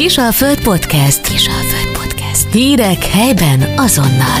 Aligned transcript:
Kisalföld 0.00 0.62
Podcast. 0.62 1.26
Kisalföld 1.26 1.98
Podcast. 1.98 2.52
Hírek 2.52 3.04
helyben 3.04 3.78
azonnal. 3.78 4.40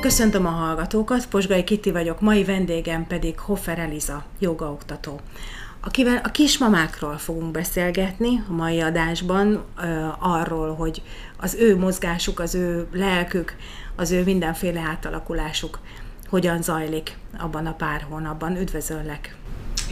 Köszöntöm 0.00 0.46
a 0.46 0.50
hallgatókat, 0.50 1.26
Posgai 1.26 1.64
Kitti 1.64 1.90
vagyok, 1.90 2.20
mai 2.20 2.44
vendégem 2.44 3.06
pedig 3.06 3.38
Hoffer 3.38 3.78
Eliza, 3.78 4.24
jogaoktató 4.38 5.20
akivel 5.80 6.20
a 6.24 6.30
kismamákról 6.30 7.18
fogunk 7.18 7.50
beszélgetni 7.50 8.44
a 8.48 8.52
mai 8.52 8.80
adásban, 8.80 9.64
arról, 10.18 10.74
hogy 10.74 11.02
az 11.36 11.54
ő 11.54 11.78
mozgásuk, 11.78 12.40
az 12.40 12.54
ő 12.54 12.86
lelkük, 12.92 13.56
az 13.96 14.10
ő 14.10 14.22
mindenféle 14.24 14.80
átalakulásuk 14.80 15.78
hogyan 16.28 16.62
zajlik 16.62 17.16
abban 17.38 17.66
a 17.66 17.72
pár 17.72 18.06
hónapban. 18.08 18.56
Üdvözöllek! 18.56 19.36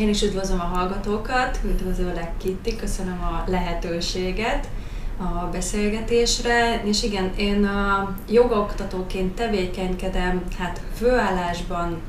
Én 0.00 0.08
is 0.08 0.22
üdvözlöm 0.22 0.60
a 0.60 0.64
hallgatókat, 0.64 1.60
üdvözöllek 1.64 2.36
Kitti, 2.36 2.76
köszönöm 2.76 3.20
a 3.20 3.50
lehetőséget 3.50 4.68
a 5.18 5.44
beszélgetésre, 5.52 6.82
és 6.84 7.02
igen, 7.02 7.32
én 7.36 7.64
a 7.64 8.16
jogoktatóként 8.30 9.34
tevékenykedem, 9.34 10.42
hát 10.58 10.80
főállásban 10.94 12.00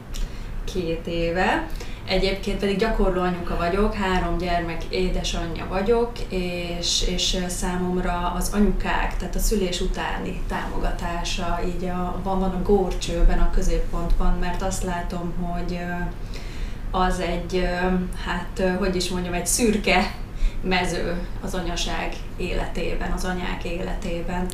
két 0.73 1.08
éve, 1.08 1.68
Egyébként 2.08 2.59
pedig 2.59 2.77
gyakorló 2.77 3.22
anyuka 3.22 3.55
vagyok, 3.58 3.94
három 3.94 4.38
gyermek 4.38 4.84
édesanyja 4.90 5.68
vagyok, 5.70 6.12
és, 6.30 7.08
és 7.08 7.38
számomra 7.48 8.34
az 8.38 8.54
anyukák, 8.54 9.18
tehát 9.18 9.35
a 9.35 9.40
szülés 9.40 9.82
utáni 9.82 10.41
támogatása 10.48 11.60
így 11.66 11.85
a, 11.85 12.20
van, 12.23 12.40
van 12.40 12.52
a 12.52 12.62
górcsőben, 12.62 13.40
a 13.40 13.52
középpontban, 13.52 14.38
mert 14.40 14.62
azt 14.62 14.84
látom, 14.84 15.34
hogy 15.41 15.80
az 16.91 17.20
egy, 17.20 17.68
hát 18.26 18.77
hogy 18.80 18.95
is 18.95 19.09
mondjam, 19.09 19.34
egy 19.34 19.48
szürke 19.48 20.13
mező 20.63 21.16
az 21.41 21.54
anyaság 21.54 22.13
életében, 22.38 23.12
az 23.12 23.26
anyák 23.26 23.63
életében. 23.63 24.45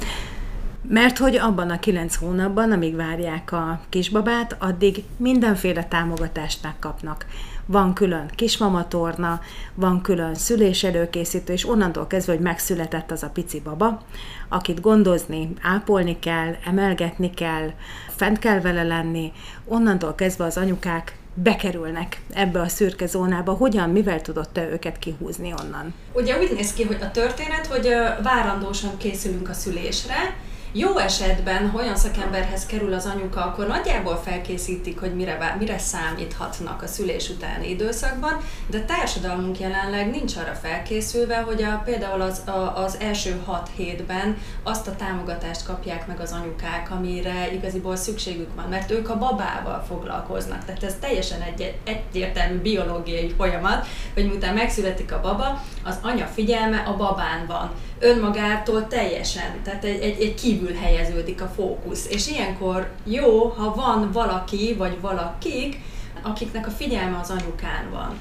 Mert 0.89 1.17
hogy 1.17 1.35
abban 1.35 1.69
a 1.69 1.79
kilenc 1.79 2.15
hónapban, 2.15 2.71
amíg 2.71 2.95
várják 2.95 3.51
a 3.51 3.79
kisbabát, 3.89 4.55
addig 4.59 5.03
mindenféle 5.17 5.83
támogatást 5.83 6.63
megkapnak. 6.63 7.25
Van 7.65 7.93
külön 7.93 8.29
kismamatorna, 8.35 9.41
van 9.73 10.01
külön 10.01 10.35
szülés 10.35 10.83
előkészítő, 10.83 11.53
és 11.53 11.69
onnantól 11.69 12.07
kezdve, 12.07 12.33
hogy 12.33 12.41
megszületett 12.41 13.11
az 13.11 13.23
a 13.23 13.29
pici 13.29 13.59
baba, 13.59 14.01
akit 14.47 14.81
gondozni, 14.81 15.53
ápolni 15.61 16.19
kell, 16.19 16.55
emelgetni 16.65 17.29
kell, 17.29 17.71
fent 18.15 18.39
kell 18.39 18.59
vele 18.59 18.83
lenni, 18.83 19.31
onnantól 19.65 20.15
kezdve 20.15 20.45
az 20.45 20.57
anyukák 20.57 21.17
bekerülnek 21.43 22.21
ebbe 22.33 22.59
a 22.59 22.67
szürke 22.67 23.05
zónába. 23.05 23.51
Hogyan, 23.51 23.89
mivel 23.89 24.21
tudott 24.21 24.53
te 24.53 24.69
őket 24.69 24.99
kihúzni 24.99 25.53
onnan? 25.61 25.93
Ugye 26.13 26.39
úgy 26.39 26.51
néz 26.55 26.73
ki, 26.73 26.83
hogy 26.83 26.97
a 27.01 27.11
történet, 27.11 27.65
hogy 27.65 27.87
várandósan 28.23 28.97
készülünk 28.97 29.49
a 29.49 29.53
szülésre, 29.53 30.35
jó 30.71 30.97
esetben, 30.97 31.69
ha 31.69 31.77
olyan 31.77 31.95
szakemberhez 31.95 32.65
kerül 32.65 32.93
az 32.93 33.05
anyuka, 33.05 33.45
akkor 33.45 33.67
nagyjából 33.67 34.15
felkészítik, 34.15 34.99
hogy 34.99 35.15
mire, 35.15 35.55
mire 35.59 35.77
számíthatnak 35.77 36.81
a 36.81 36.87
szülés 36.87 37.29
utáni 37.29 37.69
időszakban, 37.69 38.39
de 38.69 38.81
társadalmunk 38.81 39.59
jelenleg 39.59 40.09
nincs 40.09 40.35
arra 40.35 40.53
felkészülve, 40.53 41.37
hogy 41.37 41.63
a, 41.63 41.81
például 41.85 42.21
az, 42.21 42.41
a, 42.45 42.83
az 42.83 42.97
első 42.99 43.41
hat 43.45 43.69
hétben 43.75 44.37
azt 44.63 44.87
a 44.87 44.95
támogatást 44.95 45.65
kapják 45.65 46.07
meg 46.07 46.19
az 46.19 46.31
anyukák, 46.31 46.91
amire 46.91 47.53
igaziból 47.53 47.95
szükségük 47.95 48.55
van, 48.55 48.65
mert 48.69 48.91
ők 48.91 49.09
a 49.09 49.17
babával 49.17 49.83
foglalkoznak. 49.87 50.65
Tehát 50.65 50.83
ez 50.83 50.95
teljesen 50.99 51.41
egy, 51.41 51.75
egyértelmű 51.83 52.57
biológiai 52.57 53.33
folyamat, 53.37 53.87
hogy 54.13 54.27
miután 54.27 54.53
megszületik 54.53 55.13
a 55.13 55.21
baba, 55.21 55.63
az 55.83 55.97
anya 56.01 56.25
figyelme 56.25 56.77
a 56.77 56.95
babán 56.95 57.45
van 57.47 57.71
önmagától 57.99 58.87
teljesen, 58.87 59.61
tehát 59.63 59.83
egy, 59.83 60.01
egy, 60.01 60.21
egy 60.21 60.35
kívül 60.35 60.73
helyeződik 60.73 61.41
a 61.41 61.51
fókusz. 61.55 62.07
És 62.09 62.27
ilyenkor 62.27 62.91
jó, 63.03 63.47
ha 63.47 63.75
van 63.75 64.11
valaki, 64.11 64.75
vagy 64.77 65.01
valakik, 65.01 65.79
akiknek 66.21 66.67
a 66.67 66.71
figyelme 66.71 67.19
az 67.19 67.29
anyukán 67.29 67.89
van. 67.91 68.19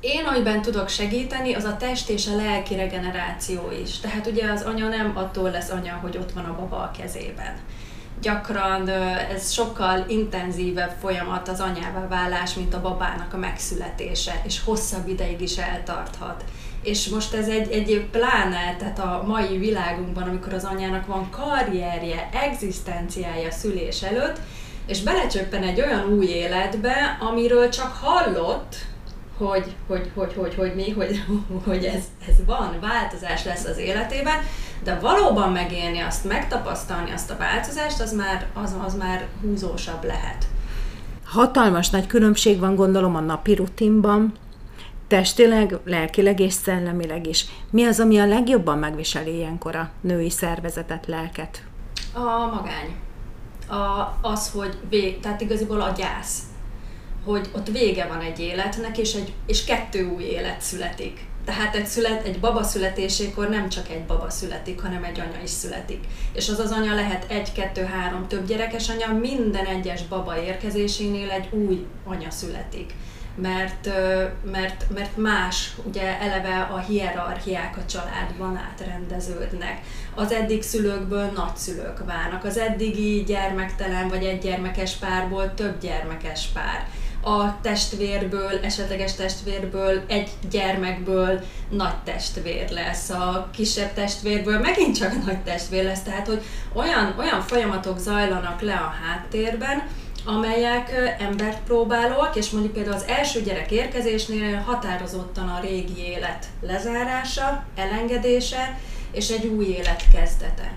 Én, 0.00 0.24
amiben 0.24 0.62
tudok 0.62 0.88
segíteni, 0.88 1.54
az 1.54 1.64
a 1.64 1.76
test 1.76 2.08
és 2.08 2.26
a 2.26 2.36
lelki 2.36 2.74
regeneráció 2.74 3.70
is. 3.82 3.98
Tehát 3.98 4.26
ugye 4.26 4.50
az 4.50 4.62
anya 4.62 4.88
nem 4.88 5.12
attól 5.14 5.50
lesz 5.50 5.70
anya, 5.70 5.98
hogy 6.02 6.16
ott 6.16 6.32
van 6.32 6.44
a 6.44 6.54
baba 6.54 6.76
a 6.76 6.90
kezében. 6.98 7.56
Gyakran 8.20 8.88
ez 9.34 9.52
sokkal 9.52 10.04
intenzívebb 10.08 10.92
folyamat 11.00 11.48
az 11.48 11.60
anyává 11.60 12.08
válás, 12.08 12.54
mint 12.54 12.74
a 12.74 12.80
babának 12.80 13.34
a 13.34 13.36
megszületése, 13.36 14.40
és 14.44 14.62
hosszabb 14.64 15.08
ideig 15.08 15.40
is 15.40 15.56
eltarthat 15.56 16.44
és 16.82 17.08
most 17.08 17.34
ez 17.34 17.48
egy, 17.48 17.70
egy 17.72 18.06
pláne, 18.10 18.76
tehát 18.78 18.98
a 18.98 19.22
mai 19.26 19.58
világunkban, 19.58 20.22
amikor 20.22 20.52
az 20.52 20.64
anyának 20.64 21.06
van 21.06 21.30
karrierje, 21.30 22.28
egzisztenciája 22.32 23.50
szülés 23.50 24.02
előtt, 24.02 24.38
és 24.86 25.02
belecsöppen 25.02 25.62
egy 25.62 25.80
olyan 25.80 26.12
új 26.12 26.26
életbe, 26.26 27.18
amiről 27.30 27.68
csak 27.68 27.96
hallott, 28.00 28.76
hogy, 29.38 29.74
hogy, 29.86 30.10
hogy, 30.14 30.34
hogy, 30.34 30.54
hogy 30.54 30.74
mi, 30.74 30.90
hogy, 30.90 31.24
hogy 31.66 31.84
ez, 31.84 32.02
ez 32.28 32.44
van, 32.46 32.76
változás 32.80 33.44
lesz 33.44 33.64
az 33.64 33.78
életében, 33.78 34.38
de 34.84 34.98
valóban 34.98 35.52
megélni 35.52 36.00
azt, 36.00 36.24
megtapasztalni 36.24 37.10
azt 37.10 37.30
a 37.30 37.36
változást, 37.36 38.00
az 38.00 38.12
már, 38.12 38.46
az, 38.54 38.74
az 38.86 38.94
már 38.96 39.26
húzósabb 39.40 40.04
lehet. 40.04 40.46
Hatalmas 41.24 41.90
nagy 41.90 42.06
különbség 42.06 42.58
van 42.58 42.74
gondolom 42.74 43.16
a 43.16 43.20
napi 43.20 43.54
rutinban, 43.54 44.32
testileg, 45.10 45.78
lelkileg 45.84 46.40
és 46.40 46.52
szellemileg 46.52 47.26
is. 47.26 47.44
Mi 47.70 47.84
az, 47.84 48.00
ami 48.00 48.18
a 48.18 48.26
legjobban 48.26 48.78
megviseli 48.78 49.34
ilyenkor 49.34 49.76
a 49.76 49.90
női 50.00 50.30
szervezetet, 50.30 51.06
lelket? 51.06 51.62
A 52.12 52.46
magány. 52.54 52.94
A, 53.68 54.18
az, 54.20 54.50
hogy 54.50 54.76
vég, 54.88 55.20
tehát 55.20 55.40
igaziból 55.40 55.80
a 55.80 55.92
gyász. 55.96 56.38
Hogy 57.24 57.50
ott 57.54 57.68
vége 57.68 58.06
van 58.06 58.20
egy 58.20 58.40
életnek, 58.40 58.98
és, 58.98 59.14
egy, 59.14 59.32
és 59.46 59.64
kettő 59.64 60.10
új 60.10 60.22
élet 60.22 60.60
születik. 60.60 61.20
Tehát 61.44 61.74
egy, 61.74 61.86
szület, 61.86 62.26
egy 62.26 62.40
baba 62.40 62.62
születésékor 62.62 63.48
nem 63.48 63.68
csak 63.68 63.88
egy 63.88 64.04
baba 64.04 64.30
születik, 64.30 64.80
hanem 64.80 65.04
egy 65.04 65.20
anya 65.20 65.42
is 65.42 65.50
születik. 65.50 66.04
És 66.32 66.48
az 66.48 66.58
az 66.58 66.70
anya 66.70 66.94
lehet 66.94 67.30
egy, 67.30 67.52
kettő, 67.52 67.84
három, 67.84 68.28
több 68.28 68.46
gyerekes 68.46 68.88
anya, 68.88 69.18
minden 69.18 69.64
egyes 69.64 70.06
baba 70.06 70.42
érkezésénél 70.42 71.30
egy 71.30 71.48
új 71.52 71.86
anya 72.04 72.30
születik 72.30 72.94
mert, 73.34 73.88
mert, 74.50 74.84
mert 74.94 75.16
más, 75.16 75.72
ugye 75.84 76.20
eleve 76.20 76.68
a 76.72 76.78
hierarchiák 76.78 77.76
a 77.76 77.84
családban 77.86 78.56
átrendeződnek. 78.56 79.80
Az 80.14 80.32
eddig 80.32 80.62
szülőkből 80.62 81.30
nagyszülők 81.34 82.04
válnak, 82.04 82.44
az 82.44 82.56
eddigi 82.56 83.22
gyermektelen 83.26 84.08
vagy 84.08 84.24
egy 84.24 84.38
gyermekes 84.38 84.94
párból 84.94 85.54
több 85.54 85.80
gyermekes 85.80 86.46
pár. 86.54 86.88
A 87.22 87.60
testvérből, 87.60 88.58
esetleges 88.62 89.14
testvérből, 89.14 90.02
egy 90.06 90.30
gyermekből 90.50 91.40
nagy 91.68 91.96
testvér 92.04 92.70
lesz, 92.70 93.10
a 93.10 93.48
kisebb 93.52 93.92
testvérből 93.92 94.58
megint 94.58 94.98
csak 94.98 95.24
nagy 95.24 95.38
testvér 95.42 95.84
lesz, 95.84 96.02
tehát 96.02 96.26
hogy 96.26 96.42
olyan, 96.72 97.14
olyan 97.18 97.40
folyamatok 97.40 97.98
zajlanak 97.98 98.60
le 98.60 98.74
a 98.74 98.94
háttérben, 99.04 99.82
amelyek 100.24 101.16
embert 101.18 101.60
próbálóak, 101.62 102.36
és 102.36 102.50
mondjuk 102.50 102.72
például 102.72 102.94
az 102.94 103.04
első 103.06 103.42
gyerek 103.42 103.70
érkezésnél 103.70 104.56
határozottan 104.56 105.48
a 105.48 105.60
régi 105.60 106.00
élet 106.00 106.46
lezárása, 106.60 107.64
elengedése, 107.76 108.78
és 109.10 109.30
egy 109.30 109.46
új 109.46 109.64
élet 109.64 110.02
kezdete. 110.12 110.72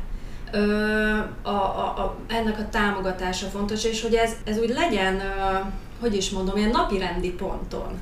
Ö, 0.51 1.17
a, 1.41 1.49
a, 1.49 1.93
a, 1.97 2.15
ennek 2.27 2.59
a 2.59 2.69
támogatása 2.69 3.47
fontos, 3.47 3.83
és 3.83 4.01
hogy 4.01 4.13
ez, 4.13 4.31
ez 4.45 4.57
úgy 4.57 4.69
legyen, 4.69 5.15
ö, 5.15 5.57
hogy 5.99 6.15
is 6.15 6.29
mondom, 6.29 6.57
ilyen 6.57 6.69
napirendi 6.69 7.31
ponton. 7.31 7.99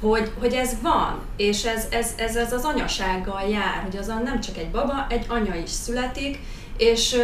Hogy, 0.00 0.32
hogy 0.38 0.52
ez 0.52 0.76
van, 0.82 1.20
és 1.36 1.64
ez, 1.64 1.86
ez, 1.90 2.12
ez, 2.16 2.36
ez 2.36 2.52
az 2.52 2.64
anyasággal 2.64 3.42
jár, 3.48 3.82
hogy 3.82 3.96
azon 3.96 4.22
nem 4.22 4.40
csak 4.40 4.56
egy 4.56 4.70
baba, 4.70 5.06
egy 5.08 5.26
anya 5.28 5.54
is 5.54 5.70
születik, 5.70 6.38
és, 6.78 7.16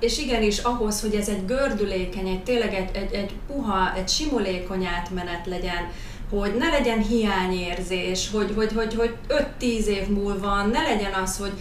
és 0.00 0.18
igenis 0.18 0.58
ahhoz, 0.58 1.00
hogy 1.00 1.14
ez 1.14 1.28
egy 1.28 1.44
gördülékeny, 1.46 2.28
egy 2.28 2.42
tényleg 2.42 2.74
egy, 2.74 2.96
egy, 2.96 3.12
egy 3.14 3.32
puha, 3.46 3.94
egy 3.96 4.08
simulékony 4.08 4.86
átmenet 4.86 5.46
legyen, 5.46 5.90
hogy 6.30 6.54
ne 6.58 6.68
legyen 6.68 7.02
hiányérzés, 7.02 8.30
hogy, 8.30 8.52
hogy, 8.56 8.72
hogy, 8.72 8.94
hogy 8.94 9.14
5-10 9.60 9.84
év 9.84 10.06
múlva 10.06 10.62
ne 10.62 10.82
legyen 10.82 11.12
az, 11.12 11.38
hogy 11.38 11.52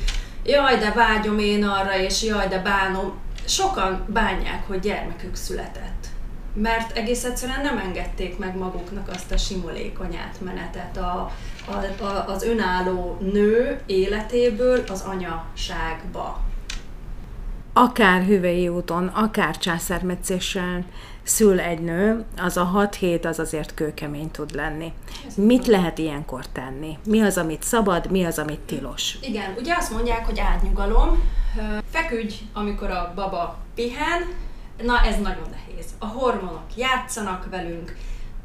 jaj, 0.46 0.78
de 0.78 0.92
vágyom 0.92 1.40
én 1.40 1.64
arra, 1.64 1.98
és 2.00 2.24
jaj, 2.24 2.48
de 2.48 2.60
bánom. 2.60 3.20
Sokan 3.46 4.06
bánják, 4.08 4.68
hogy 4.68 4.80
gyermekük 4.80 5.36
született. 5.36 6.06
Mert 6.54 6.98
egész 6.98 7.24
egyszerűen 7.24 7.62
nem 7.62 7.78
engedték 7.78 8.38
meg 8.38 8.58
maguknak 8.58 9.10
azt 9.14 9.32
a 9.32 9.38
simulékony 9.38 10.16
átmenetet 10.16 10.98
a, 10.98 11.32
a, 11.66 12.04
a, 12.04 12.26
az 12.28 12.44
önálló 12.44 13.18
nő 13.34 13.80
életéből 13.86 14.84
az 14.88 15.02
anyaságba 15.02 16.50
akár 17.74 18.24
hüvei 18.26 18.68
úton, 18.68 19.08
akár 19.08 19.58
császármetszéssel 19.58 20.86
szül 21.24 21.60
egy 21.60 21.80
nő, 21.80 22.26
az 22.38 22.58
a 22.58 22.64
hat 22.64 22.96
hét 22.96 23.26
az 23.26 23.40
azért 23.40 23.74
kőkemény 23.74 24.32
tud 24.32 24.56
lenni. 24.56 24.94
Mit 25.36 25.68
lehet 25.68 25.98
ilyenkor 25.98 26.46
tenni? 26.48 26.98
Mi 27.06 27.22
az, 27.22 27.38
amit 27.38 27.64
szabad, 27.64 28.12
mi 28.12 28.24
az, 28.24 28.40
amit 28.40 28.60
tilos? 28.60 29.18
Igen, 29.22 29.54
ugye 29.58 29.76
azt 29.76 29.92
mondják, 29.92 30.26
hogy 30.26 30.40
átnyugalom, 30.40 31.24
feküdj, 31.92 32.36
amikor 32.54 32.90
a 32.90 33.12
baba 33.16 33.58
pihen, 33.76 34.22
na 34.84 35.02
ez 35.02 35.20
nagyon 35.20 35.48
nehéz. 35.52 35.86
A 36.00 36.06
hormonok 36.06 36.66
játszanak 36.76 37.48
velünk, 37.50 37.96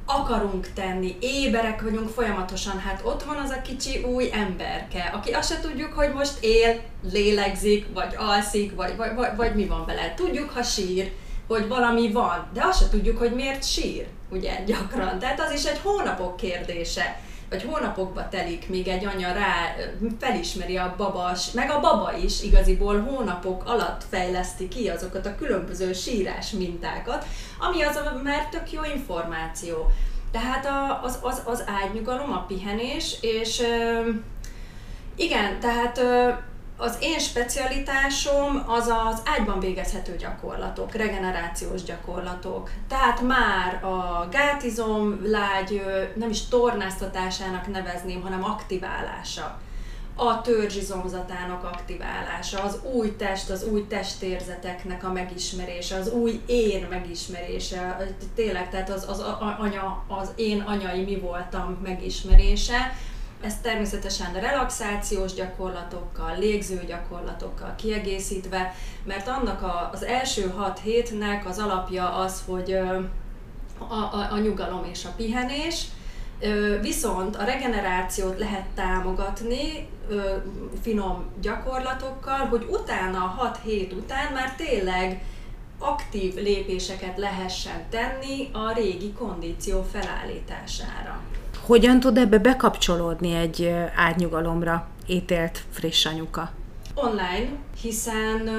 akarunk 0.06 0.72
tenni, 0.74 1.16
éberek 1.20 1.82
vagyunk 1.82 2.08
folyamatosan, 2.08 2.78
hát 2.78 3.00
ott 3.04 3.22
van 3.22 3.36
az 3.36 3.50
a 3.50 3.62
kicsi 3.62 4.02
új 4.02 4.28
emberke, 4.32 5.10
aki 5.14 5.30
azt 5.30 5.50
se 5.50 5.60
tudjuk, 5.60 5.92
hogy 5.92 6.12
most 6.12 6.38
él, 6.40 6.80
lélegzik, 7.12 7.86
vagy 7.94 8.14
alszik, 8.16 8.74
vagy, 8.74 8.96
vagy, 8.96 9.14
vagy, 9.14 9.36
vagy 9.36 9.54
mi 9.54 9.66
van 9.66 9.84
vele. 9.86 10.14
Tudjuk, 10.14 10.50
ha 10.50 10.62
sír, 10.62 11.12
hogy 11.46 11.68
valami 11.68 12.12
van, 12.12 12.48
de 12.52 12.64
azt 12.64 12.78
se 12.80 12.88
tudjuk, 12.88 13.18
hogy 13.18 13.34
miért 13.34 13.64
sír, 13.64 14.06
ugye 14.30 14.64
gyakran. 14.66 15.18
Tehát 15.18 15.40
az 15.40 15.52
is 15.52 15.64
egy 15.64 15.78
hónapok 15.78 16.36
kérdése 16.36 17.20
vagy 17.50 17.62
hónapokba 17.62 18.28
telik, 18.28 18.68
míg 18.68 18.88
egy 18.88 19.04
anya 19.04 19.32
rá 19.32 19.74
felismeri 20.20 20.76
a 20.76 20.94
baba, 20.96 21.30
meg 21.54 21.70
a 21.70 21.80
baba 21.80 22.16
is 22.16 22.42
igaziból 22.42 23.00
hónapok 23.00 23.62
alatt 23.66 24.04
fejleszti 24.10 24.68
ki 24.68 24.88
azokat 24.88 25.26
a 25.26 25.34
különböző 25.34 25.92
sírás 25.92 26.50
mintákat, 26.50 27.24
ami 27.58 27.82
az 27.82 28.00
már 28.22 28.48
tök 28.48 28.72
jó 28.72 28.84
információ. 28.84 29.90
Tehát 30.30 30.68
az, 31.02 31.18
az, 31.22 31.42
az 31.44 31.64
ágynyugalom, 31.82 32.32
a 32.32 32.44
pihenés, 32.44 33.16
és 33.20 33.62
igen, 35.16 35.60
tehát 35.60 36.00
az 36.76 36.96
én 37.00 37.18
specialitásom 37.18 38.64
az 38.66 38.86
az 39.08 39.22
ágyban 39.24 39.60
végezhető 39.60 40.16
gyakorlatok, 40.16 40.94
regenerációs 40.94 41.82
gyakorlatok. 41.82 42.70
Tehát 42.88 43.20
már 43.20 43.84
a 43.84 44.28
gátizom 44.30 45.20
lágy, 45.24 45.82
nem 46.14 46.30
is 46.30 46.48
tornáztatásának 46.48 47.66
nevezném, 47.66 48.22
hanem 48.22 48.44
aktiválása. 48.44 49.58
A 50.18 50.40
törzsizomzatának 50.40 51.64
aktiválása, 51.64 52.62
az 52.62 52.78
új 52.92 53.16
test, 53.16 53.50
az 53.50 53.64
új 53.64 53.86
testérzeteknek 53.86 55.04
a 55.04 55.12
megismerése, 55.12 55.96
az 55.96 56.12
új 56.12 56.40
én 56.46 56.86
megismerése, 56.90 58.06
tényleg, 58.34 58.70
tehát 58.70 58.90
az, 58.90 59.08
az, 59.08 59.24
anya, 59.58 60.04
az 60.08 60.30
én 60.36 60.60
anyai 60.60 61.02
mi 61.02 61.18
voltam 61.18 61.78
megismerése, 61.82 62.94
ezt 63.40 63.62
természetesen 63.62 64.32
relaxációs 64.32 65.34
gyakorlatokkal, 65.34 66.38
légző 66.38 66.84
gyakorlatokkal 66.86 67.74
kiegészítve, 67.76 68.74
mert 69.04 69.28
annak 69.28 69.62
a, 69.62 69.90
az 69.92 70.02
első 70.02 70.52
hat 70.56 70.78
hétnek 70.78 71.46
az 71.46 71.58
alapja 71.58 72.14
az, 72.14 72.42
hogy 72.46 72.72
a, 73.78 73.94
a, 73.94 74.32
a 74.32 74.38
nyugalom 74.38 74.84
és 74.92 75.04
a 75.04 75.12
pihenés, 75.16 75.86
Viszont 76.80 77.36
a 77.36 77.44
regenerációt 77.44 78.38
lehet 78.38 78.66
támogatni 78.74 79.88
finom 80.82 81.24
gyakorlatokkal, 81.40 82.38
hogy 82.38 82.66
utána, 82.70 83.18
6 83.18 83.58
hét 83.64 83.92
után 83.92 84.32
már 84.32 84.54
tényleg 84.54 85.22
aktív 85.78 86.34
lépéseket 86.34 87.18
lehessen 87.18 87.84
tenni 87.90 88.48
a 88.52 88.72
régi 88.72 89.12
kondíció 89.12 89.86
felállítására. 89.92 91.20
Hogyan 91.66 92.00
tud 92.00 92.18
ebbe 92.18 92.38
bekapcsolódni 92.38 93.34
egy 93.34 93.74
átnyugalomra 93.96 94.86
ítélt 95.06 95.64
friss 95.70 96.06
anyuka? 96.06 96.50
Online, 96.94 97.48
hiszen 97.80 98.50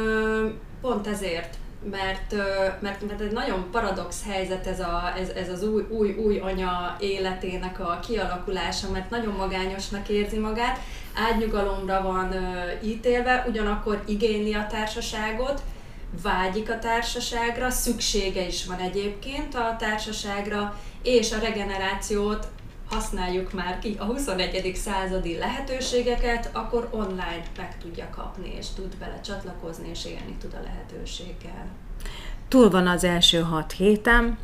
pont 0.81 1.07
ezért 1.07 1.57
mert, 1.91 2.35
mert, 2.81 3.07
mert 3.07 3.21
egy 3.21 3.31
nagyon 3.31 3.65
paradox 3.71 4.23
helyzet 4.27 4.67
ez, 4.67 4.79
a, 4.79 5.13
ez, 5.17 5.29
ez 5.29 5.49
az 5.49 5.63
új, 5.63 5.85
új, 5.89 6.13
új 6.13 6.39
anya 6.39 6.95
életének 6.99 7.79
a 7.79 7.99
kialakulása, 8.07 8.91
mert 8.91 9.09
nagyon 9.09 9.33
magányosnak 9.33 10.09
érzi 10.09 10.37
magát, 10.37 10.79
átnyugalomra 11.15 12.01
van 12.01 12.33
ítélve, 12.83 13.45
ugyanakkor 13.47 14.03
igényli 14.05 14.53
a 14.53 14.67
társaságot, 14.69 15.61
vágyik 16.21 16.69
a 16.69 16.79
társaságra, 16.79 17.69
szüksége 17.69 18.47
is 18.47 18.65
van 18.65 18.79
egyébként 18.79 19.55
a 19.55 19.75
társaságra, 19.79 20.79
és 21.03 21.31
a 21.31 21.39
regenerációt 21.39 22.47
használjuk 22.89 23.53
már 23.53 23.79
ki 23.79 23.95
a 23.99 24.03
21. 24.03 24.71
századi 24.75 25.37
lehetőségeket, 25.37 26.49
akkor 26.53 26.87
online 26.91 27.43
meg 27.57 27.77
tudja 27.77 28.09
kapni, 28.15 28.55
és 28.57 28.65
tud 28.75 28.99
vele 28.99 29.19
csatlakozni, 29.21 29.89
és 29.89 30.05
élni 30.05 30.35
tud 30.39 30.53
a 30.53 30.63
lehetőséggel. 30.63 31.67
Túl 32.47 32.69
van 32.69 32.87
az 32.87 33.03
első 33.03 33.39
hat 33.39 33.71
héten, 33.71 34.37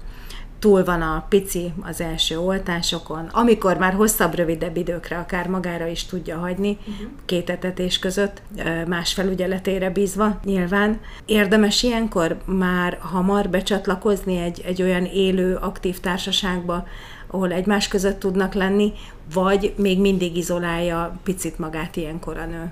túl 0.63 0.83
van 0.83 1.01
a 1.01 1.25
pici 1.29 1.73
az 1.81 2.01
első 2.01 2.39
oltásokon, 2.39 3.25
amikor 3.31 3.77
már 3.77 3.93
hosszabb, 3.93 4.35
rövidebb 4.35 4.77
időkre 4.77 5.17
akár 5.17 5.47
magára 5.47 5.87
is 5.87 6.05
tudja 6.05 6.37
hagyni, 6.37 6.77
uh-huh. 6.79 7.07
két 7.25 7.49
etetés 7.49 7.99
között, 7.99 8.41
más 8.87 9.13
felügyeletére 9.13 9.89
bízva 9.89 10.39
nyilván. 10.43 10.99
Érdemes 11.25 11.83
ilyenkor 11.83 12.37
már 12.45 12.97
hamar 13.01 13.49
becsatlakozni 13.49 14.37
egy, 14.37 14.61
egy 14.65 14.81
olyan 14.81 15.05
élő, 15.05 15.55
aktív 15.55 15.99
társaságba, 15.99 16.87
ahol 17.33 17.51
egymás 17.51 17.87
között 17.87 18.19
tudnak 18.19 18.53
lenni, 18.53 18.93
vagy 19.33 19.73
még 19.77 19.99
mindig 19.99 20.37
izolálja 20.37 21.19
picit 21.23 21.59
magát 21.59 21.95
ilyenkor 21.95 22.37
a 22.37 22.45
nő? 22.45 22.71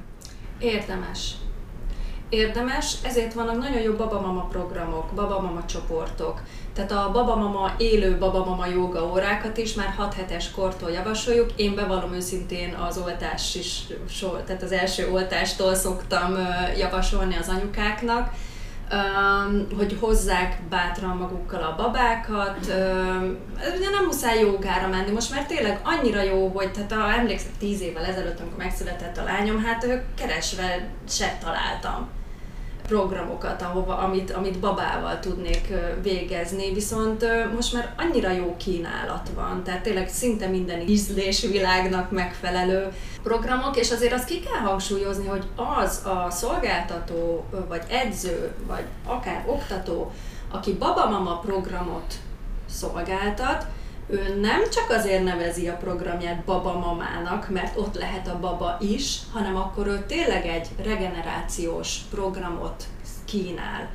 Érdemes. 0.59 1.31
Érdemes, 2.29 2.95
ezért 3.03 3.33
vannak 3.33 3.57
nagyon 3.57 3.81
jó 3.81 3.93
babamama 3.93 4.41
programok, 4.41 5.11
babamama 5.15 5.65
csoportok. 5.65 6.41
Tehát 6.73 6.91
a 6.91 7.09
babamama, 7.11 7.73
élő 7.77 8.17
babamama 8.17 8.65
joga 8.65 9.09
órákat 9.11 9.57
is 9.57 9.73
már 9.73 9.93
6 9.97 10.13
hetes 10.13 10.51
kortól 10.51 10.91
javasoljuk. 10.91 11.51
Én 11.55 11.75
bevallom 11.75 12.13
őszintén 12.13 12.73
az 12.73 12.97
oltás 12.97 13.55
is, 13.55 13.83
tehát 14.45 14.63
az 14.63 14.71
első 14.71 15.09
oltástól 15.11 15.75
szoktam 15.75 16.37
javasolni 16.77 17.35
az 17.35 17.49
anyukáknak, 17.49 18.33
hogy 19.77 19.97
hozzák 19.99 20.61
bátran 20.69 21.17
magukkal 21.17 21.63
a 21.63 21.75
babákat. 21.75 22.57
Ugye 23.77 23.89
nem 23.89 24.05
muszáj 24.05 24.39
jogára 24.39 24.88
menni, 24.88 25.11
most 25.11 25.33
már 25.33 25.45
tényleg 25.45 25.79
annyira 25.83 26.21
jó, 26.21 26.47
hogy 26.47 26.71
tehát 26.71 26.93
ha 26.93 27.13
emlékszem 27.13 27.51
tíz 27.59 27.81
évvel 27.81 28.05
ezelőtt, 28.05 28.39
amikor 28.39 28.57
megszületett 28.57 29.17
a 29.17 29.23
lányom, 29.23 29.63
hát 29.63 29.88
keresve 30.15 30.89
se 31.09 31.38
találtam 31.43 32.09
programokat, 32.91 33.61
ahova, 33.61 33.97
amit, 33.97 34.31
amit 34.31 34.59
babával 34.59 35.19
tudnék 35.19 35.73
végezni, 36.01 36.73
viszont 36.73 37.25
most 37.55 37.73
már 37.73 37.93
annyira 37.97 38.31
jó 38.31 38.55
kínálat 38.57 39.29
van, 39.35 39.63
tehát 39.63 39.81
tényleg 39.81 40.09
szinte 40.09 40.47
minden 40.47 40.79
ízlésvilágnak 40.88 42.11
megfelelő 42.11 42.88
programok, 43.23 43.77
és 43.77 43.91
azért 43.91 44.13
azt 44.13 44.25
ki 44.25 44.39
kell 44.39 44.59
hangsúlyozni, 44.59 45.27
hogy 45.27 45.43
az 45.55 46.05
a 46.05 46.29
szolgáltató, 46.29 47.45
vagy 47.67 47.81
edző, 47.89 48.51
vagy 48.67 48.86
akár 49.05 49.43
oktató, 49.48 50.12
aki 50.51 50.74
babamama 50.74 51.39
programot 51.39 52.13
szolgáltat, 52.69 53.65
ő 54.12 54.39
nem 54.41 54.70
csak 54.70 54.89
azért 54.89 55.24
nevezi 55.24 55.68
a 55.68 55.75
programját 55.75 56.44
babamamának, 56.44 57.50
mert 57.50 57.77
ott 57.77 57.96
lehet 57.98 58.27
a 58.27 58.39
baba 58.39 58.77
is, 58.80 59.20
hanem 59.34 59.56
akkor 59.56 59.88
ő 59.88 60.03
tényleg 60.08 60.46
egy 60.46 60.68
regenerációs 60.84 61.98
programot 62.10 62.84
kínál. 63.25 63.89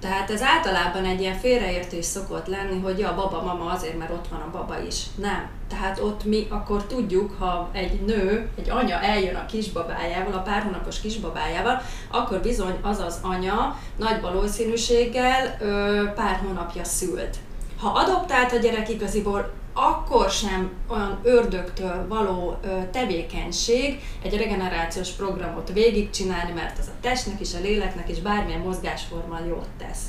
Tehát 0.00 0.30
ez 0.30 0.42
általában 0.42 1.04
egy 1.04 1.20
ilyen 1.20 1.38
félreértés 1.38 2.04
szokott 2.04 2.46
lenni, 2.46 2.80
hogy 2.80 2.98
ja, 2.98 3.08
a 3.08 3.14
baba, 3.14 3.42
mama 3.42 3.70
azért, 3.70 3.98
mert 3.98 4.10
ott 4.10 4.28
van 4.28 4.40
a 4.40 4.50
baba 4.50 4.80
is. 4.86 5.02
Nem. 5.14 5.48
Tehát 5.68 5.98
ott 5.98 6.24
mi 6.24 6.46
akkor 6.50 6.86
tudjuk, 6.86 7.36
ha 7.38 7.70
egy 7.72 8.00
nő, 8.00 8.48
egy 8.58 8.70
anya 8.70 9.00
eljön 9.00 9.34
a 9.34 9.46
kisbabájával, 9.46 10.32
a 10.32 10.42
pár 10.42 10.62
hónapos 10.62 11.00
kisbabájával, 11.00 11.82
akkor 12.10 12.40
bizony 12.40 12.74
az 12.82 12.98
az 12.98 13.18
anya 13.22 13.78
nagy 13.96 14.20
valószínűséggel 14.20 15.56
ö, 15.60 16.02
pár 16.14 16.40
hónapja 16.46 16.84
szült. 16.84 17.36
Ha 17.82 17.88
adoptált 17.88 18.52
a 18.52 18.56
gyerek 18.56 18.88
igaziból, 18.88 19.52
akkor 19.72 20.30
sem 20.30 20.70
olyan 20.88 21.18
ördögtől 21.22 22.06
való 22.08 22.56
tevékenység 22.90 24.00
egy 24.22 24.36
regenerációs 24.36 25.10
programot 25.10 25.72
végigcsinálni, 25.72 26.52
mert 26.52 26.78
az 26.78 26.86
a 26.86 27.00
testnek 27.00 27.40
is, 27.40 27.54
a 27.54 27.60
léleknek 27.60 28.08
is 28.08 28.20
bármilyen 28.20 28.60
mozgásforma 28.60 29.38
jót 29.48 29.68
tesz. 29.78 30.02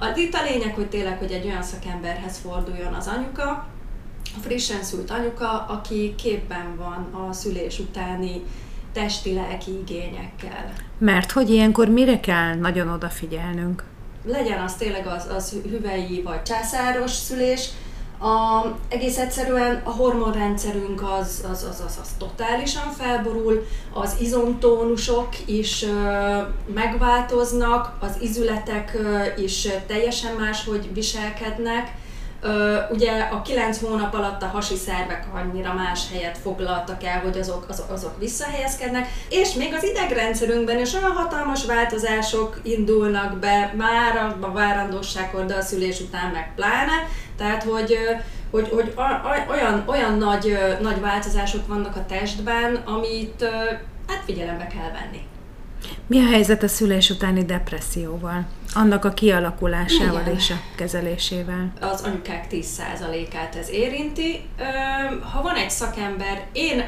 A 0.00 0.06
itt 0.14 0.34
a 0.34 0.42
lényeg, 0.42 0.74
hogy 0.74 0.88
tényleg, 0.88 1.18
hogy 1.18 1.32
egy 1.32 1.46
olyan 1.46 1.62
szakemberhez 1.62 2.38
forduljon 2.38 2.94
az 2.94 3.06
anyuka, 3.06 3.50
a 4.24 4.40
frissen 4.40 4.82
szült 4.82 5.10
anyuka, 5.10 5.64
aki 5.68 6.14
képben 6.14 6.76
van 6.76 7.28
a 7.28 7.32
szülés 7.32 7.78
utáni 7.78 8.42
testi-lelki 8.92 9.70
igényekkel. 9.70 10.72
Mert 10.98 11.32
hogy 11.32 11.50
ilyenkor 11.50 11.88
mire 11.88 12.20
kell 12.20 12.54
nagyon 12.54 12.88
odafigyelnünk? 12.88 13.84
Legyen 14.24 14.60
az 14.60 14.74
tényleg 14.74 15.06
az, 15.06 15.26
az 15.36 15.56
hüvei 15.70 16.22
vagy 16.22 16.42
császáros 16.42 17.10
szülés, 17.10 17.68
A, 18.18 18.66
egész 18.88 19.18
egyszerűen 19.18 19.82
a 19.84 19.90
hormonrendszerünk 19.90 21.02
az, 21.02 21.44
az, 21.50 21.66
az, 21.70 21.82
az, 21.86 21.98
az 22.02 22.08
totálisan 22.18 22.90
felborul, 22.98 23.66
az 23.92 24.16
izomtónusok 24.20 25.28
is 25.46 25.82
ö, 25.82 26.38
megváltoznak, 26.74 27.96
az 28.00 28.16
izületek 28.20 28.94
ö, 28.94 29.42
is 29.42 29.68
teljesen 29.86 30.34
máshogy 30.34 30.94
viselkednek, 30.94 31.94
ugye 32.90 33.20
a 33.20 33.42
kilenc 33.42 33.80
hónap 33.80 34.14
alatt 34.14 34.42
a 34.42 34.46
hasi 34.46 34.76
szervek 34.76 35.26
annyira 35.34 35.74
más 35.74 36.10
helyet 36.12 36.38
foglaltak 36.38 37.04
el, 37.04 37.20
hogy 37.20 37.38
azok, 37.38 37.66
azok, 37.68 37.90
azok 37.90 38.18
visszahelyezkednek, 38.18 39.08
és 39.28 39.52
még 39.52 39.74
az 39.74 39.84
idegrendszerünkben 39.84 40.78
is 40.78 40.94
olyan 40.94 41.10
hatalmas 41.10 41.64
változások 41.64 42.60
indulnak 42.62 43.38
be 43.38 43.72
már 43.76 44.36
a, 44.40 44.50
várandóságkor, 44.50 45.44
de 45.44 45.54
a 45.54 45.62
szülés 45.62 46.00
után 46.00 46.30
meg 46.30 46.52
pláne, 46.54 47.08
tehát 47.36 47.62
hogy 47.62 47.98
hogy, 48.50 48.68
hogy 48.68 48.94
olyan, 49.50 49.82
olyan 49.86 50.18
nagy, 50.18 50.58
nagy 50.80 51.00
változások 51.00 51.66
vannak 51.66 51.96
a 51.96 52.06
testben, 52.06 52.74
amit 52.74 53.44
hát 54.06 54.22
figyelembe 54.24 54.66
kell 54.66 54.90
venni. 54.90 55.26
Mi 56.06 56.18
a 56.18 56.26
helyzet 56.26 56.62
a 56.62 56.68
szülés 56.68 57.10
utáni 57.10 57.44
depresszióval? 57.44 58.46
Annak 58.74 59.04
a 59.04 59.10
kialakulásával 59.10 60.20
Igen. 60.20 60.34
és 60.34 60.50
a 60.50 60.60
kezelésével? 60.76 61.72
Az 61.80 62.02
anyukák 62.02 62.46
10%-át 62.50 63.54
ez 63.54 63.70
érinti. 63.70 64.48
Ha 65.32 65.42
van 65.42 65.54
egy 65.54 65.70
szakember, 65.70 66.46
én 66.52 66.84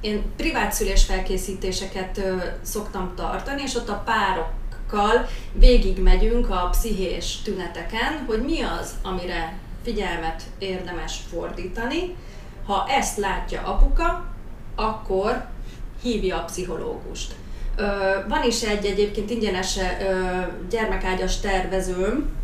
én 0.00 0.22
privát 0.36 0.72
szülés 0.72 1.04
felkészítéseket 1.04 2.20
szoktam 2.62 3.12
tartani, 3.16 3.62
és 3.62 3.74
ott 3.74 3.88
a 3.88 4.02
párokkal 4.04 5.26
végig 5.52 6.02
megyünk 6.02 6.50
a 6.50 6.68
pszichés 6.70 7.36
tüneteken, 7.44 8.24
hogy 8.26 8.42
mi 8.42 8.60
az, 8.60 8.94
amire 9.02 9.58
figyelmet 9.84 10.42
érdemes 10.58 11.20
fordítani. 11.30 12.16
Ha 12.66 12.86
ezt 12.88 13.16
látja 13.16 13.62
apuka, 13.62 14.24
akkor 14.74 15.46
hívja 16.02 16.36
a 16.36 16.44
pszichológust. 16.44 17.34
Van 18.28 18.42
is 18.46 18.62
egy 18.62 18.84
egyébként 18.84 19.30
ingyenes 19.30 19.78
gyermekágyas 20.70 21.40
tervezőm, 21.40 22.36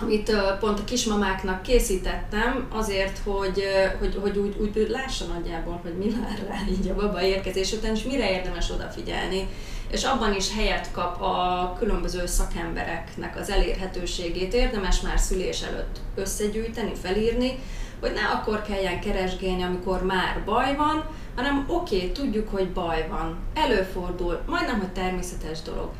amit 0.00 0.32
pont 0.60 0.78
a 0.78 0.84
kismamáknak 0.84 1.62
készítettem, 1.62 2.66
azért, 2.72 3.18
hogy, 3.24 3.62
hogy, 3.98 4.18
hogy 4.22 4.36
úgy, 4.36 4.56
úgy 4.60 4.88
lássa 4.88 5.24
nagyjából, 5.24 5.80
hogy 5.82 5.94
mi 5.98 6.10
vár 6.10 6.46
rá 6.48 6.56
így 6.70 6.88
a 6.88 6.94
baba 6.94 7.22
érkezés 7.22 7.72
után, 7.72 7.94
és 7.94 8.02
mire 8.02 8.30
érdemes 8.30 8.70
odafigyelni. 8.70 9.48
És 9.90 10.04
abban 10.04 10.34
is 10.34 10.54
helyet 10.54 10.90
kap 10.92 11.22
a 11.22 11.76
különböző 11.78 12.26
szakembereknek 12.26 13.38
az 13.40 13.50
elérhetőségét. 13.50 14.54
Érdemes 14.54 15.00
már 15.00 15.18
szülés 15.18 15.60
előtt 15.60 15.96
összegyűjteni, 16.14 16.92
felírni, 17.02 17.58
hogy 18.00 18.12
ne 18.12 18.20
akkor 18.20 18.62
kelljen 18.62 19.00
keresgélni, 19.00 19.62
amikor 19.62 20.02
már 20.02 20.42
baj 20.44 20.76
van, 20.76 21.04
hanem 21.36 21.64
oké, 21.68 21.96
okay, 21.96 22.12
tudjuk, 22.12 22.48
hogy 22.48 22.68
baj 22.68 23.06
van, 23.10 23.36
előfordul, 23.54 24.40
majdnem, 24.46 24.78
hogy 24.78 24.92
természetes 24.92 25.62
dolog, 25.62 25.90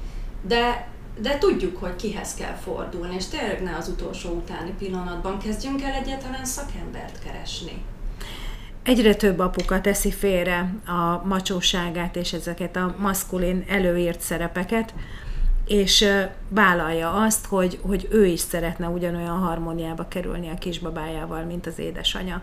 de, 0.42 0.88
de 1.20 1.38
tudjuk, 1.38 1.76
hogy 1.76 1.96
kihez 1.96 2.34
kell 2.34 2.54
fordulni, 2.54 3.14
és 3.14 3.26
tényleg 3.26 3.62
ne 3.62 3.76
az 3.76 3.88
utolsó 3.88 4.30
utáni 4.30 4.74
pillanatban 4.78 5.38
kezdjünk 5.38 5.82
el 5.82 5.92
egyáltalán 5.92 6.44
szakembert 6.44 7.18
keresni. 7.24 7.82
Egyre 8.82 9.14
több 9.14 9.38
apuka 9.38 9.80
teszi 9.80 10.10
félre 10.10 10.74
a 10.86 11.26
macsóságát 11.26 12.16
és 12.16 12.32
ezeket 12.32 12.76
a 12.76 12.94
maszkulin 12.98 13.64
előírt 13.68 14.20
szerepeket, 14.20 14.94
és 15.66 16.06
vállalja 16.48 17.12
azt, 17.12 17.46
hogy, 17.46 17.78
hogy 17.82 18.08
ő 18.10 18.26
is 18.26 18.40
szeretne 18.40 18.88
ugyanolyan 18.88 19.38
harmóniába 19.38 20.08
kerülni 20.08 20.48
a 20.48 20.54
kisbabájával, 20.54 21.44
mint 21.44 21.66
az 21.66 21.78
édesanyja. 21.78 22.42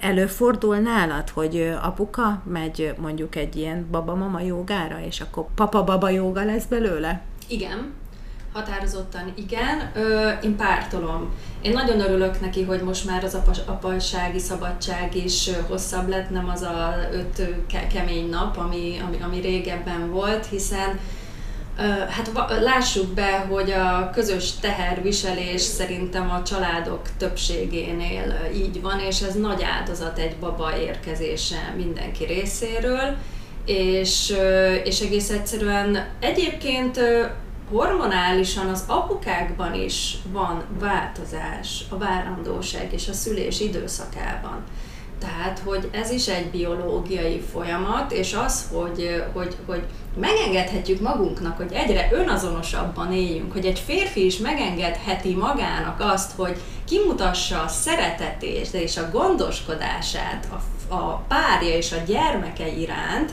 Előfordul 0.00 0.76
nálad, 0.76 1.28
hogy 1.28 1.74
apuka 1.82 2.42
megy 2.44 2.94
mondjuk 2.98 3.36
egy 3.36 3.56
ilyen 3.56 3.86
baba-mama 3.90 4.40
jogára, 4.40 5.00
és 5.00 5.20
akkor 5.20 5.46
papa-baba 5.54 6.08
joga 6.08 6.44
lesz 6.44 6.64
belőle? 6.64 7.22
Igen, 7.48 7.92
határozottan 8.52 9.32
igen. 9.34 9.90
Ö, 9.94 10.30
én 10.42 10.56
pártolom. 10.56 11.30
Én 11.62 11.72
nagyon 11.72 12.00
örülök 12.00 12.40
neki, 12.40 12.62
hogy 12.62 12.80
most 12.82 13.06
már 13.06 13.24
az 13.24 13.34
apa, 13.34 13.50
apasági 13.66 14.38
szabadság 14.38 15.16
is 15.16 15.50
hosszabb 15.68 16.08
lett, 16.08 16.30
nem 16.30 16.48
az 16.48 16.62
a 16.62 16.94
öt 17.12 17.66
ke- 17.66 17.86
kemény 17.86 18.28
nap, 18.28 18.56
ami, 18.56 18.96
ami, 19.06 19.16
ami 19.22 19.40
régebben 19.40 20.10
volt, 20.10 20.46
hiszen 20.46 20.98
Hát 22.08 22.30
lássuk 22.60 23.06
be, 23.06 23.46
hogy 23.50 23.70
a 23.70 24.10
közös 24.14 24.52
teherviselés 24.60 25.60
szerintem 25.60 26.30
a 26.30 26.42
családok 26.42 27.00
többségénél 27.16 28.50
így 28.54 28.82
van, 28.82 29.00
és 29.00 29.20
ez 29.20 29.34
nagy 29.34 29.62
áldozat 29.62 30.18
egy 30.18 30.36
baba 30.36 30.78
érkezése 30.78 31.74
mindenki 31.76 32.24
részéről, 32.24 33.16
és, 33.64 34.34
és 34.84 35.00
egész 35.00 35.30
egyszerűen 35.30 36.08
egyébként 36.20 37.00
hormonálisan 37.70 38.68
az 38.68 38.84
apukákban 38.86 39.74
is 39.74 40.16
van 40.32 40.64
változás 40.78 41.84
a 41.88 41.98
várandóság 41.98 42.92
és 42.92 43.08
a 43.08 43.12
szülés 43.12 43.60
időszakában. 43.60 44.64
Tehát, 45.20 45.60
hogy 45.64 45.88
ez 45.92 46.10
is 46.10 46.28
egy 46.28 46.50
biológiai 46.50 47.40
folyamat, 47.52 48.12
és 48.12 48.34
az, 48.34 48.68
hogy, 48.72 49.24
hogy, 49.32 49.56
hogy 49.66 49.82
megengedhetjük 50.20 51.00
magunknak, 51.00 51.56
hogy 51.56 51.72
egyre 51.72 52.08
önazonosabban 52.12 53.12
éljünk, 53.12 53.52
hogy 53.52 53.66
egy 53.66 53.78
férfi 53.78 54.24
is 54.24 54.38
megengedheti 54.38 55.34
magának 55.34 56.00
azt, 56.00 56.32
hogy 56.36 56.60
kimutassa 56.84 57.62
a 57.62 57.68
szeretetést 57.68 58.74
és 58.74 58.96
a 58.96 59.10
gondoskodását 59.10 60.48
a, 60.50 60.94
a 60.94 61.24
párja 61.28 61.76
és 61.76 61.92
a 61.92 62.02
gyermeke 62.06 62.68
iránt, 62.68 63.32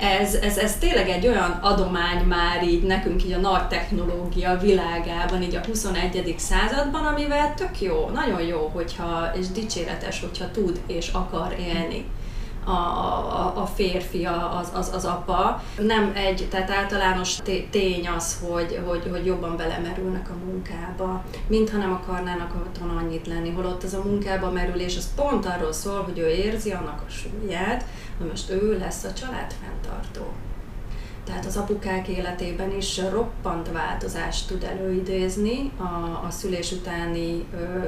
ez, 0.00 0.34
ez, 0.34 0.58
ez 0.58 0.78
tényleg 0.78 1.08
egy 1.08 1.26
olyan 1.26 1.50
adomány 1.50 2.24
már 2.24 2.64
így 2.64 2.82
nekünk 2.82 3.24
így 3.24 3.32
a 3.32 3.38
nagy 3.38 3.66
technológia 3.68 4.58
világában, 4.58 5.42
így 5.42 5.54
a 5.54 5.66
21. 5.66 6.34
században, 6.38 7.06
amivel 7.06 7.54
tök 7.54 7.80
jó, 7.80 8.10
nagyon 8.14 8.42
jó, 8.42 8.70
hogyha, 8.74 9.30
és 9.38 9.48
dicséretes, 9.48 10.20
hogyha 10.20 10.50
tud 10.50 10.80
és 10.86 11.08
akar 11.08 11.56
élni 11.58 12.04
a, 12.70 13.36
a, 13.46 13.62
a 13.62 13.66
férfi, 13.66 14.24
az, 14.60 14.70
az, 14.74 14.90
az 14.94 15.04
apa. 15.04 15.62
Nem 15.78 16.12
egy, 16.14 16.48
tehát 16.50 16.70
általános 16.70 17.38
tény 17.70 18.08
az, 18.08 18.38
hogy, 18.48 18.82
hogy, 18.86 19.08
hogy 19.10 19.26
jobban 19.26 19.56
belemerülnek 19.56 20.30
a 20.30 20.44
munkába, 20.44 21.24
mintha 21.46 21.78
nem 21.78 21.92
akarnának 21.92 22.54
otthon 22.66 22.96
annyit 22.96 23.26
lenni, 23.26 23.50
holott 23.50 23.84
ez 23.84 23.94
a 23.94 24.02
munkába 24.04 24.50
merülés, 24.50 24.96
az 24.96 25.14
pont 25.14 25.46
arról 25.46 25.72
szól, 25.72 26.02
hogy 26.02 26.18
ő 26.18 26.28
érzi 26.28 26.70
annak 26.70 27.02
a 27.06 27.10
súlyát, 27.10 27.84
hogy 28.18 28.28
most 28.28 28.50
ő 28.50 28.78
lesz 28.78 29.04
a 29.04 29.12
család 29.12 29.54
fenntartó. 29.62 30.32
Tehát 31.24 31.46
az 31.46 31.56
apukák 31.56 32.08
életében 32.08 32.76
is 32.76 33.00
roppant 33.10 33.70
változást 33.72 34.48
tud 34.48 34.62
előidézni 34.62 35.72
a, 35.76 36.26
a 36.26 36.30
szülés 36.30 36.72
utáni 36.72 37.44
ö, 37.54 37.86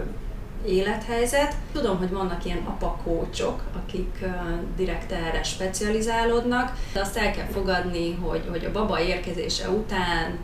élethelyzet. 0.67 1.55
Tudom, 1.73 1.99
hogy 1.99 2.11
vannak 2.11 2.45
ilyen 2.45 2.65
apakócsok, 2.65 3.63
akik 3.85 4.19
uh, 4.23 4.31
direkt 4.77 5.13
erre 5.13 5.43
specializálódnak, 5.43 6.73
de 6.93 7.01
azt 7.01 7.17
el 7.17 7.31
kell 7.31 7.47
fogadni, 7.47 8.15
hogy, 8.15 8.43
hogy 8.51 8.65
a 8.65 8.73
baba 8.73 9.01
érkezése 9.01 9.69
után 9.69 10.39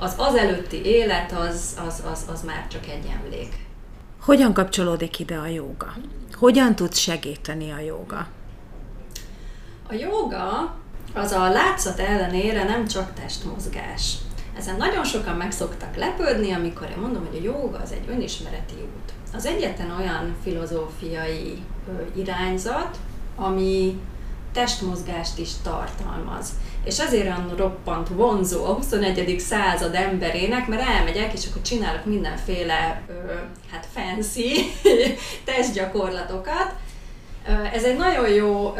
az 0.00 0.14
az 0.16 0.34
előtti 0.34 0.84
élet 0.84 1.32
az, 1.32 1.76
az, 1.86 2.02
az, 2.12 2.24
az 2.32 2.42
már 2.42 2.66
csak 2.68 2.86
egy 2.86 3.12
emlék. 3.20 3.52
Hogyan 4.20 4.52
kapcsolódik 4.52 5.18
ide 5.18 5.36
a 5.36 5.46
jóga? 5.46 5.94
Hogyan 6.32 6.74
tud 6.74 6.94
segíteni 6.94 7.70
a 7.70 7.78
jóga? 7.78 8.26
A 9.88 9.94
jóga 9.94 10.74
az 11.14 11.32
a 11.32 11.48
látszat 11.48 11.98
ellenére 11.98 12.64
nem 12.64 12.86
csak 12.86 13.14
testmozgás. 13.14 14.14
Ezen 14.56 14.76
nagyon 14.76 15.04
sokan 15.04 15.36
meg 15.36 15.52
szoktak 15.52 15.96
lepődni, 15.96 16.52
amikor 16.52 16.88
én 16.90 17.00
mondom, 17.00 17.26
hogy 17.26 17.38
a 17.38 17.42
jóga 17.42 17.78
az 17.78 17.92
egy 17.92 18.08
önismereti 18.08 18.74
út. 18.74 19.12
Az 19.36 19.46
egyetlen 19.46 19.90
olyan 19.98 20.36
filozófiai 20.42 21.62
irányzat, 22.16 22.96
ami 23.36 24.00
testmozgást 24.52 25.38
is 25.38 25.50
tartalmaz. 25.62 26.52
És 26.84 26.98
ezért 26.98 27.24
olyan 27.24 27.54
roppant 27.56 28.08
vonzó 28.08 28.64
a 28.64 28.72
21. 28.72 29.38
század 29.38 29.94
emberének, 29.94 30.68
mert 30.68 30.82
elmegyek, 30.82 31.32
és 31.32 31.46
akkor 31.50 31.62
csinálok 31.62 32.04
mindenféle 32.04 33.02
hát 33.70 33.86
fancy 33.94 34.52
testgyakorlatokat. 35.44 36.74
Ez 37.72 37.84
egy 37.84 37.96
nagyon 37.96 38.28
jó 38.28 38.74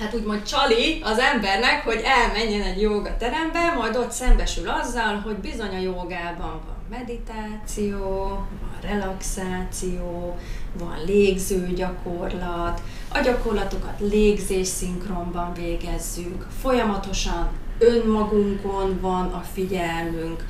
hát 0.00 0.14
úgymond 0.14 0.42
csali 0.42 1.00
az 1.02 1.18
embernek, 1.18 1.84
hogy 1.84 2.02
elmenjen 2.04 2.62
egy 2.62 2.80
joga 2.80 3.16
terembe, 3.16 3.72
majd 3.76 3.96
ott 3.96 4.10
szembesül 4.10 4.68
azzal, 4.68 5.20
hogy 5.24 5.36
bizony 5.36 5.74
a 5.74 5.80
jogában 5.80 6.60
van 6.66 6.76
meditáció, 6.90 8.38
relaxáció, 8.82 10.36
van 10.78 10.96
légző 11.06 11.72
gyakorlat, 11.74 12.82
a 13.12 13.20
gyakorlatokat 13.20 14.00
légzés 14.00 14.66
szinkronban 14.66 15.52
végezzük, 15.54 16.46
folyamatosan 16.60 17.48
önmagunkon 17.78 18.98
van 19.00 19.26
a 19.32 19.44
figyelmünk, 19.52 20.44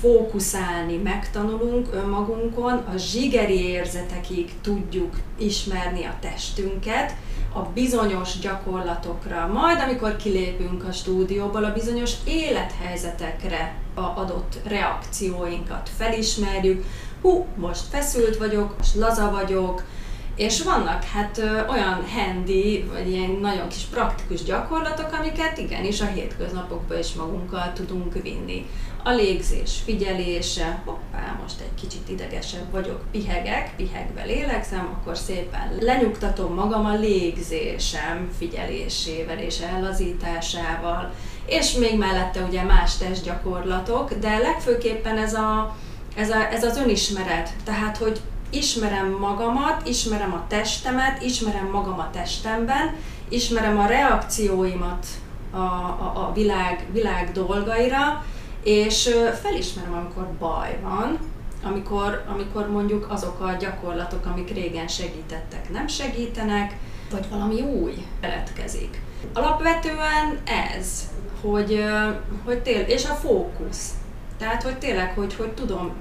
fókuszálni 0.00 0.96
megtanulunk 0.96 1.88
önmagunkon, 1.92 2.72
a 2.72 2.96
zsigeri 2.96 3.60
érzetekig 3.60 4.52
tudjuk 4.60 5.14
ismerni 5.38 6.04
a 6.04 6.16
testünket, 6.20 7.14
a 7.52 7.60
bizonyos 7.60 8.38
gyakorlatokra, 8.38 9.46
majd 9.52 9.80
amikor 9.80 10.16
kilépünk 10.16 10.84
a 10.84 10.92
stúdióból, 10.92 11.64
a 11.64 11.72
bizonyos 11.72 12.12
élethelyzetekre 12.24 13.74
a 13.94 14.00
adott 14.00 14.58
reakcióinkat 14.64 15.90
felismerjük. 15.96 16.84
Hú, 17.22 17.46
most 17.56 17.82
feszült 17.90 18.36
vagyok, 18.36 18.76
most 18.78 18.94
laza 18.94 19.30
vagyok, 19.30 19.82
és 20.36 20.62
vannak 20.62 21.04
hát 21.04 21.38
ö, 21.38 21.66
olyan 21.66 22.04
handy, 22.14 22.84
vagy 22.92 23.10
ilyen 23.10 23.30
nagyon 23.30 23.68
kis 23.68 23.82
praktikus 23.82 24.42
gyakorlatok, 24.42 25.12
amiket 25.18 25.58
igenis 25.58 26.00
a 26.00 26.06
hétköznapokban 26.06 26.98
is 26.98 27.12
magunkkal 27.12 27.72
tudunk 27.72 28.22
vinni. 28.22 28.66
A 29.04 29.10
légzés 29.10 29.80
figyelése, 29.84 30.82
hoppá, 30.84 31.38
most 31.42 31.60
egy 31.60 31.74
kicsit 31.80 32.08
idegesebb 32.08 32.70
vagyok, 32.70 33.00
pihegek, 33.10 33.76
pihegve 33.76 34.24
lélegzem, 34.24 34.98
akkor 34.98 35.16
szépen 35.16 35.76
lenyugtatom 35.80 36.54
magam 36.54 36.86
a 36.86 36.94
légzésem 36.94 38.30
figyelésével 38.38 39.38
és 39.38 39.58
ellazításával, 39.60 41.12
és 41.46 41.72
még 41.72 41.98
mellette 41.98 42.40
ugye 42.42 42.62
más 42.62 42.96
testgyakorlatok, 42.96 44.12
de 44.12 44.38
legfőképpen 44.38 45.18
ez, 45.18 45.34
a, 45.34 45.76
ez, 46.18 46.30
a, 46.30 46.52
ez 46.52 46.64
az 46.64 46.76
önismeret, 46.76 47.50
tehát 47.64 47.96
hogy 47.96 48.20
ismerem 48.50 49.10
magamat, 49.20 49.88
ismerem 49.88 50.32
a 50.32 50.44
testemet, 50.48 51.22
ismerem 51.22 51.66
magam 51.66 51.98
a 51.98 52.10
testemben, 52.10 52.96
ismerem 53.28 53.78
a 53.78 53.86
reakcióimat 53.86 55.06
a, 55.50 55.56
a, 55.56 56.12
a 56.14 56.32
világ, 56.34 56.86
világ 56.92 57.32
dolgaira, 57.32 58.24
és 58.62 59.10
felismerem, 59.42 59.94
amikor 59.94 60.26
baj 60.38 60.78
van, 60.82 61.18
amikor, 61.62 62.24
amikor 62.28 62.70
mondjuk 62.70 63.06
azok 63.10 63.40
a 63.40 63.56
gyakorlatok, 63.60 64.26
amik 64.26 64.54
régen 64.54 64.88
segítettek, 64.88 65.70
nem 65.70 65.86
segítenek, 65.86 66.76
vagy 67.10 67.28
valami 67.30 67.60
új 67.60 67.94
keletkezik. 68.20 69.00
Alapvetően 69.32 70.38
ez, 70.76 71.02
hogy, 71.40 71.84
hogy 72.44 72.58
tél, 72.62 72.80
és 72.80 73.04
a 73.04 73.14
fókusz. 73.14 73.90
Tehát, 74.38 74.62
hogy 74.62 74.78
tényleg, 74.78 75.14
hogy, 75.14 75.34
hogy 75.34 75.52
tudom 75.52 75.92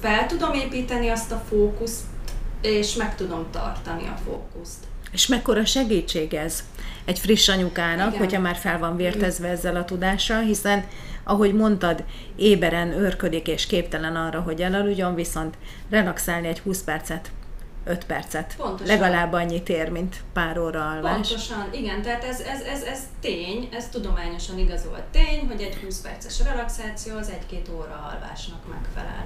fel 0.00 0.26
tudom 0.26 0.52
építeni 0.52 1.08
azt 1.08 1.32
a 1.32 1.42
fókuszt, 1.48 2.02
és 2.60 2.94
meg 2.94 3.16
tudom 3.16 3.46
tartani 3.50 4.06
a 4.06 4.18
fókuszt. 4.24 4.84
És 5.12 5.26
mekkora 5.26 5.64
segítség 5.64 6.34
ez 6.34 6.64
egy 7.04 7.18
friss 7.18 7.48
anyukának, 7.48 8.08
Igen. 8.08 8.18
hogyha 8.18 8.40
már 8.40 8.56
fel 8.56 8.78
van 8.78 8.96
vértezve 8.96 9.48
ezzel 9.48 9.76
a 9.76 9.84
tudással, 9.84 10.40
hiszen, 10.40 10.86
ahogy 11.24 11.54
mondtad, 11.54 12.04
éberen 12.36 12.92
őrködik 12.92 13.48
és 13.48 13.66
képtelen 13.66 14.16
arra, 14.16 14.40
hogy 14.40 14.60
elaludjon, 14.60 15.14
viszont 15.14 15.58
relaxálni 15.90 16.46
egy 16.46 16.58
20 16.60 16.82
percet, 16.82 17.30
5 17.84 18.04
percet. 18.04 18.54
Pontosan. 18.56 18.86
Legalább 18.86 19.32
annyit 19.32 19.68
ér, 19.68 19.90
mint 19.90 20.16
pár 20.32 20.58
óra 20.58 20.88
alvás. 20.90 21.12
Pontosan, 21.12 21.68
igen, 21.72 22.02
tehát 22.02 22.24
ez, 22.24 22.40
ez, 22.40 22.60
ez, 22.60 22.82
ez 22.82 23.00
tény, 23.20 23.68
ez 23.72 23.88
tudományosan 23.88 24.58
igazolt 24.58 25.02
tény, 25.10 25.46
hogy 25.48 25.60
egy 25.60 25.76
20 25.76 26.00
perces 26.00 26.42
relaxáció 26.44 27.16
az 27.16 27.30
egy-két 27.30 27.68
óra 27.74 28.10
alvásnak 28.12 28.60
megfelel. 28.70 29.24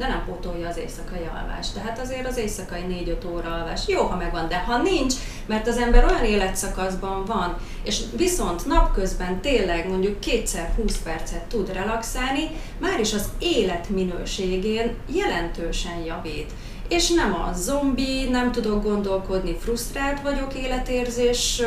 De 0.00 0.06
nem 0.06 0.24
pótolja 0.24 0.68
az 0.68 0.76
éjszakai 0.76 1.28
alvást. 1.40 1.74
Tehát 1.74 1.98
azért 1.98 2.26
az 2.26 2.36
éjszakai 2.36 3.06
4-5 3.22 3.32
óra 3.32 3.54
alvás 3.54 3.88
jó, 3.88 4.02
ha 4.02 4.16
megvan, 4.16 4.48
de 4.48 4.58
ha 4.58 4.82
nincs, 4.82 5.14
mert 5.46 5.66
az 5.66 5.76
ember 5.76 6.04
olyan 6.04 6.24
életszakaszban 6.24 7.24
van, 7.24 7.56
és 7.84 8.00
viszont 8.16 8.66
napközben 8.66 9.40
tényleg 9.40 9.88
mondjuk 9.88 10.20
kétszer 10.20 10.72
20 10.76 10.98
percet 10.98 11.42
tud 11.42 11.72
relaxálni, 11.72 12.50
már 12.78 13.00
is 13.00 13.14
az 13.14 13.28
életminőségén 13.38 14.94
jelentősen 15.12 15.98
javít. 16.04 16.52
És 16.88 17.10
nem 17.10 17.34
a 17.34 17.52
zombi, 17.52 18.28
nem 18.28 18.52
tudok 18.52 18.82
gondolkodni, 18.82 19.56
frusztrált 19.58 20.20
vagyok, 20.20 20.54
életérzés 20.54 21.62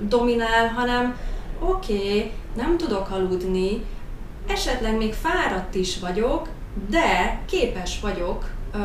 dominál, 0.00 0.68
hanem 0.68 1.16
oké, 1.60 1.94
okay, 1.94 2.30
nem 2.54 2.76
tudok 2.76 3.10
aludni, 3.10 3.84
esetleg 4.48 4.96
még 4.96 5.14
fáradt 5.14 5.74
is 5.74 5.98
vagyok, 5.98 6.48
de 6.88 7.40
képes 7.46 8.00
vagyok 8.00 8.50
ö, 8.74 8.78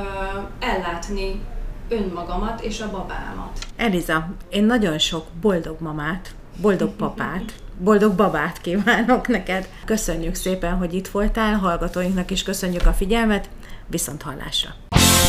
ellátni 0.59 1.41
önmagamat 1.89 2.61
és 2.61 2.81
a 2.81 2.91
babámat. 2.91 3.59
Eliza, 3.75 4.27
én 4.49 4.63
nagyon 4.63 4.97
sok 4.97 5.25
boldog 5.41 5.75
mamát, 5.79 6.35
boldog 6.61 6.95
papát, 6.95 7.53
boldog 7.83 8.13
babát 8.13 8.61
kívánok 8.61 9.27
neked. 9.27 9.67
Köszönjük 9.85 10.35
szépen, 10.35 10.73
hogy 10.77 10.93
itt 10.93 11.07
voltál, 11.07 11.53
hallgatóinknak 11.53 12.31
is 12.31 12.43
köszönjük 12.43 12.85
a 12.85 12.93
figyelmet, 12.93 13.49
viszont 13.87 14.21
hallásra! 14.21 14.69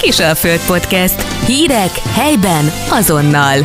Kisalföld 0.01 0.67
Podcast. 0.67 1.47
Hírek 1.47 1.91
helyben 2.15 2.65
azonnal. 2.91 3.59